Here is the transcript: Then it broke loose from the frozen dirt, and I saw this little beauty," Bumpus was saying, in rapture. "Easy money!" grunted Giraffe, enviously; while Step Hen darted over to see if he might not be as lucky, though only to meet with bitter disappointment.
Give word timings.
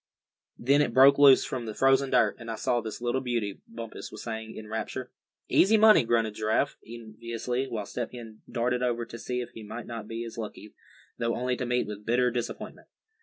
Then 0.57 0.81
it 0.81 0.95
broke 0.95 1.19
loose 1.19 1.45
from 1.45 1.67
the 1.67 1.75
frozen 1.75 2.09
dirt, 2.09 2.37
and 2.39 2.49
I 2.49 2.55
saw 2.55 2.81
this 2.81 3.01
little 3.01 3.21
beauty," 3.21 3.61
Bumpus 3.67 4.11
was 4.11 4.23
saying, 4.23 4.55
in 4.55 4.67
rapture. 4.67 5.11
"Easy 5.47 5.77
money!" 5.77 6.03
grunted 6.05 6.33
Giraffe, 6.33 6.75
enviously; 6.83 7.67
while 7.67 7.85
Step 7.85 8.11
Hen 8.11 8.41
darted 8.51 8.81
over 8.81 9.05
to 9.05 9.19
see 9.19 9.41
if 9.41 9.51
he 9.51 9.61
might 9.61 9.85
not 9.85 10.07
be 10.07 10.25
as 10.25 10.39
lucky, 10.39 10.73
though 11.19 11.35
only 11.35 11.55
to 11.55 11.67
meet 11.67 11.85
with 11.85 12.03
bitter 12.03 12.31
disappointment. 12.31 12.87